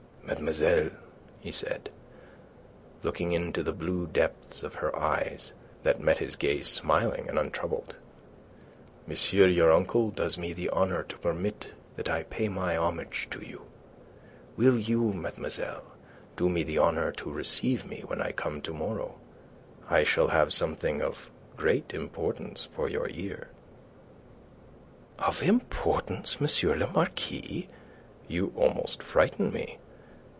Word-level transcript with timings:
"Mademoiselle," 0.23 0.91
he 1.41 1.51
said, 1.51 1.89
looking 3.03 3.33
into 3.33 3.61
the 3.63 3.73
blue 3.73 4.07
depths 4.07 4.63
of 4.63 4.75
her 4.75 4.95
eyes, 4.97 5.51
that 5.83 5.99
met 5.99 6.19
his 6.19 6.37
gaze 6.37 6.69
smiling 6.69 7.27
and 7.27 7.37
untroubled, 7.37 7.97
"monsieur 9.05 9.45
your 9.47 9.73
uncle 9.73 10.09
does 10.09 10.37
me 10.37 10.53
the 10.53 10.69
honour 10.69 11.03
to 11.03 11.17
permit 11.17 11.73
that 11.95 12.07
I 12.07 12.23
pay 12.23 12.47
my 12.47 12.77
homage 12.77 13.27
to 13.31 13.45
you. 13.45 13.63
Will 14.55 14.79
you, 14.79 15.11
mademoiselle, 15.11 15.83
do 16.37 16.47
me 16.47 16.63
the 16.63 16.79
honour 16.79 17.11
to 17.13 17.29
receive 17.29 17.85
me 17.85 18.03
when 18.07 18.21
I 18.21 18.31
come 18.31 18.61
to 18.61 18.73
morrow? 18.73 19.19
I 19.89 20.03
shall 20.05 20.29
have 20.29 20.53
something 20.53 21.01
of 21.01 21.29
great 21.57 21.93
importance 21.93 22.69
for 22.73 22.87
your 22.87 23.09
ear." 23.09 23.49
"Of 25.19 25.43
importance, 25.43 26.37
M. 26.39 26.47
le 26.79 26.87
Marquis? 26.87 27.67
You 28.29 28.53
almost 28.55 29.03
frighten 29.03 29.51
me." 29.51 29.77